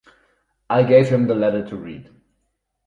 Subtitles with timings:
[0.67, 2.09] I gave him the letter to read.